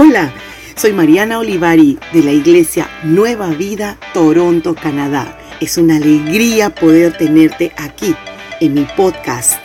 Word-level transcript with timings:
Hola, 0.00 0.32
soy 0.76 0.92
Mariana 0.92 1.40
Olivari 1.40 1.98
de 2.12 2.22
la 2.22 2.30
Iglesia 2.30 2.88
Nueva 3.02 3.48
Vida, 3.48 3.98
Toronto, 4.14 4.76
Canadá. 4.76 5.36
Es 5.60 5.76
una 5.76 5.96
alegría 5.96 6.70
poder 6.70 7.18
tenerte 7.18 7.72
aquí 7.76 8.14
en 8.60 8.74
mi 8.74 8.86
podcast. 8.96 9.58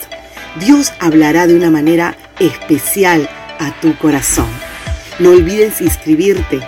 Dios 0.59 0.91
hablará 0.99 1.45
de 1.45 1.55
una 1.55 1.69
manera 1.69 2.17
especial 2.39 3.29
a 3.59 3.79
tu 3.79 3.95
corazón. 3.99 4.47
No 5.19 5.29
olvides 5.29 5.81
inscribirte. 5.81 6.61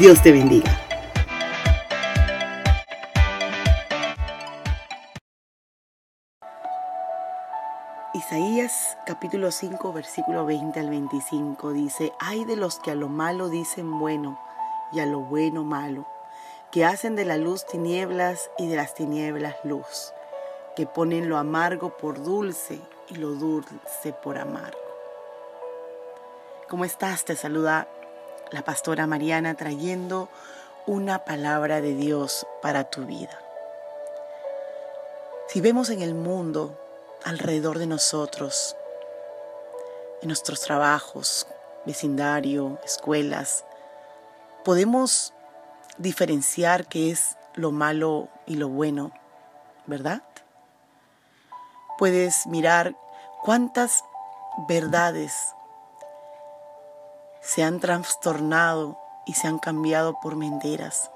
Dios 0.00 0.22
te 0.22 0.32
bendiga. 0.32 0.80
Isaías 8.14 8.98
capítulo 9.06 9.50
5 9.50 9.90
versículo 9.94 10.44
20 10.44 10.78
al 10.78 10.90
25 10.90 11.72
dice, 11.72 12.12
hay 12.18 12.44
de 12.44 12.56
los 12.56 12.78
que 12.78 12.90
a 12.90 12.94
lo 12.94 13.08
malo 13.08 13.48
dicen 13.48 13.98
bueno 13.98 14.38
y 14.92 15.00
a 15.00 15.06
lo 15.06 15.20
bueno 15.20 15.64
malo, 15.64 16.06
que 16.70 16.84
hacen 16.84 17.16
de 17.16 17.24
la 17.24 17.38
luz 17.38 17.64
tinieblas 17.64 18.50
y 18.58 18.68
de 18.68 18.76
las 18.76 18.92
tinieblas 18.92 19.56
luz, 19.64 20.12
que 20.76 20.84
ponen 20.84 21.30
lo 21.30 21.38
amargo 21.38 21.96
por 21.96 22.22
dulce 22.22 22.82
y 23.08 23.14
lo 23.14 23.28
dulce 23.30 24.12
por 24.22 24.36
amargo. 24.36 24.78
¿Cómo 26.68 26.84
estás? 26.84 27.24
Te 27.24 27.34
saluda 27.34 27.88
la 28.50 28.62
pastora 28.62 29.06
Mariana 29.06 29.54
trayendo 29.54 30.28
una 30.84 31.24
palabra 31.24 31.80
de 31.80 31.94
Dios 31.94 32.46
para 32.60 32.90
tu 32.90 33.06
vida. 33.06 33.40
Si 35.48 35.62
vemos 35.62 35.88
en 35.88 36.02
el 36.02 36.14
mundo 36.14 36.76
alrededor 37.24 37.78
de 37.78 37.86
nosotros, 37.86 38.76
en 40.20 40.28
nuestros 40.28 40.60
trabajos, 40.60 41.46
vecindario, 41.84 42.78
escuelas, 42.84 43.64
podemos 44.64 45.32
diferenciar 45.98 46.86
qué 46.86 47.10
es 47.10 47.36
lo 47.54 47.72
malo 47.72 48.28
y 48.46 48.56
lo 48.56 48.68
bueno, 48.68 49.12
¿verdad? 49.86 50.22
Puedes 51.98 52.46
mirar 52.46 52.94
cuántas 53.42 54.04
verdades 54.68 55.34
se 57.40 57.62
han 57.62 57.80
trastornado 57.80 58.98
y 59.26 59.34
se 59.34 59.48
han 59.48 59.58
cambiado 59.58 60.18
por 60.20 60.36
mentiras. 60.36 61.10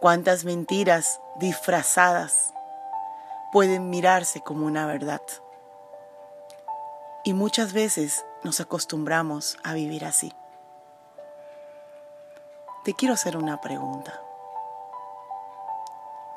Cuántas 0.00 0.44
mentiras 0.44 1.20
disfrazadas 1.36 2.52
pueden 3.52 3.90
mirarse 3.90 4.40
como 4.40 4.66
una 4.66 4.86
verdad. 4.86 5.22
Y 7.24 7.32
muchas 7.34 7.72
veces 7.72 8.24
nos 8.42 8.60
acostumbramos 8.60 9.58
a 9.64 9.74
vivir 9.74 10.04
así. 10.04 10.32
Te 12.84 12.94
quiero 12.94 13.14
hacer 13.14 13.36
una 13.36 13.60
pregunta. 13.60 14.20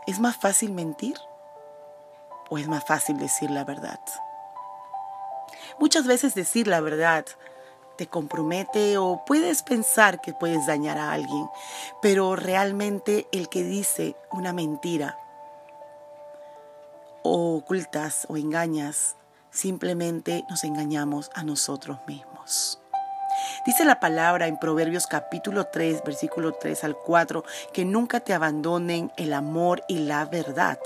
¿Es 0.07 0.19
más 0.19 0.35
fácil 0.35 0.71
mentir 0.71 1.17
o 2.49 2.57
es 2.57 2.67
más 2.67 2.83
fácil 2.83 3.17
decir 3.17 3.51
la 3.51 3.63
verdad? 3.63 3.99
Muchas 5.79 6.07
veces 6.07 6.35
decir 6.35 6.67
la 6.67 6.81
verdad 6.81 7.25
te 7.97 8.07
compromete 8.07 8.97
o 8.97 9.23
puedes 9.25 9.63
pensar 9.63 10.21
que 10.21 10.33
puedes 10.33 10.65
dañar 10.65 10.97
a 10.97 11.11
alguien, 11.11 11.49
pero 12.01 12.35
realmente 12.35 13.27
el 13.31 13.47
que 13.47 13.63
dice 13.63 14.15
una 14.31 14.53
mentira 14.53 15.17
ocultas 17.23 18.25
o 18.29 18.37
engañas, 18.37 19.15
simplemente 19.49 20.45
nos 20.49 20.63
engañamos 20.63 21.29
a 21.33 21.43
nosotros 21.43 21.99
mismos. 22.07 22.81
Dice 23.65 23.85
la 23.85 23.99
palabra 23.99 24.47
en 24.47 24.57
Proverbios 24.57 25.07
capítulo 25.07 25.65
3, 25.65 26.03
versículo 26.03 26.53
3 26.53 26.83
al 26.83 26.95
4, 26.95 27.43
que 27.73 27.85
nunca 27.85 28.19
te 28.19 28.33
abandonen 28.33 29.11
el 29.17 29.33
amor 29.33 29.83
y 29.87 29.99
la 29.99 30.25
verdad. 30.25 30.79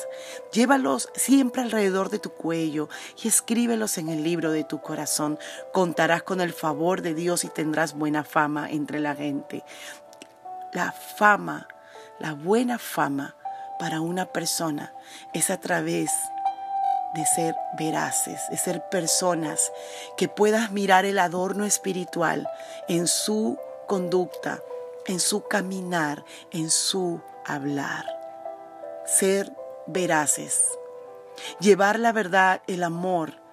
Llévalos 0.51 1.09
siempre 1.15 1.61
alrededor 1.61 2.09
de 2.09 2.19
tu 2.19 2.31
cuello 2.31 2.89
y 3.21 3.27
escríbelos 3.27 3.97
en 3.97 4.09
el 4.09 4.23
libro 4.23 4.51
de 4.51 4.63
tu 4.63 4.81
corazón. 4.81 5.39
Contarás 5.73 6.23
con 6.23 6.41
el 6.41 6.53
favor 6.53 7.01
de 7.01 7.13
Dios 7.13 7.43
y 7.43 7.49
tendrás 7.49 7.93
buena 7.93 8.23
fama 8.23 8.69
entre 8.69 8.99
la 8.99 9.15
gente. 9.15 9.63
La 10.73 10.91
fama, 10.91 11.67
la 12.19 12.33
buena 12.33 12.77
fama 12.77 13.35
para 13.79 14.01
una 14.01 14.25
persona 14.25 14.93
es 15.33 15.49
a 15.49 15.59
través 15.59 16.11
de 17.13 17.25
ser 17.25 17.55
veraces, 17.77 18.41
de 18.49 18.57
ser 18.57 18.83
personas 18.89 19.71
que 20.17 20.27
puedas 20.27 20.71
mirar 20.71 21.05
el 21.05 21.17
adorno 21.19 21.65
espiritual 21.65 22.49
en 22.89 23.07
su 23.07 23.57
conducta, 23.87 24.59
en 25.07 25.19
su 25.19 25.43
caminar, 25.47 26.25
en 26.51 26.69
su 26.69 27.21
hablar. 27.45 28.05
Ser 29.05 29.53
veraces. 29.87 30.67
Llevar 31.59 31.99
la 31.99 32.11
verdad, 32.11 32.61
el 32.67 32.83
amor, 32.83 33.44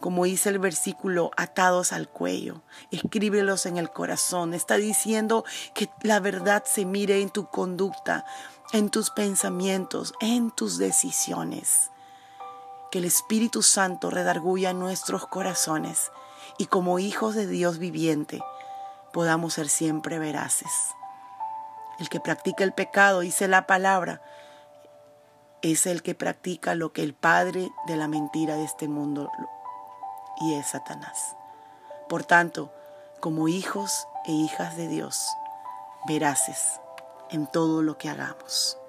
como 0.00 0.24
dice 0.24 0.48
el 0.48 0.58
versículo, 0.58 1.30
atados 1.36 1.92
al 1.92 2.08
cuello. 2.08 2.62
Escríbelos 2.90 3.66
en 3.66 3.76
el 3.76 3.90
corazón. 3.90 4.54
Está 4.54 4.76
diciendo 4.76 5.44
que 5.74 5.90
la 6.02 6.20
verdad 6.20 6.64
se 6.66 6.84
mire 6.84 7.20
en 7.20 7.30
tu 7.30 7.46
conducta, 7.48 8.24
en 8.72 8.90
tus 8.90 9.10
pensamientos, 9.10 10.14
en 10.20 10.50
tus 10.50 10.78
decisiones. 10.78 11.90
Que 12.90 12.98
el 12.98 13.04
Espíritu 13.04 13.62
Santo 13.62 14.10
redarguya 14.10 14.72
nuestros 14.72 15.26
corazones 15.26 16.10
y 16.58 16.66
como 16.66 16.98
hijos 16.98 17.34
de 17.34 17.46
Dios 17.46 17.78
viviente 17.78 18.42
podamos 19.12 19.54
ser 19.54 19.68
siempre 19.68 20.18
veraces. 20.18 20.72
El 21.98 22.08
que 22.08 22.20
practica 22.20 22.64
el 22.64 22.72
pecado, 22.72 23.20
dice 23.20 23.46
la 23.46 23.66
palabra, 23.66 24.22
es 25.62 25.84
el 25.86 26.02
que 26.02 26.14
practica 26.14 26.74
lo 26.74 26.92
que 26.92 27.02
el 27.02 27.12
padre 27.12 27.70
de 27.86 27.96
la 27.96 28.08
mentira 28.08 28.56
de 28.56 28.64
este 28.64 28.88
mundo 28.88 29.30
y 30.40 30.54
es 30.54 30.68
Satanás. 30.68 31.36
Por 32.08 32.24
tanto, 32.24 32.72
como 33.20 33.48
hijos 33.48 34.08
e 34.26 34.32
hijas 34.32 34.76
de 34.76 34.88
Dios, 34.88 35.28
veraces 36.08 36.80
en 37.30 37.46
todo 37.46 37.82
lo 37.82 37.98
que 37.98 38.08
hagamos. 38.08 38.79